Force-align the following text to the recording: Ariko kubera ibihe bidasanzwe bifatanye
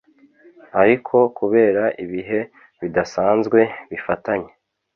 Ariko 0.81 1.15
kubera 1.37 1.83
ibihe 2.03 2.39
bidasanzwe 2.81 3.59
bifatanye 3.89 4.49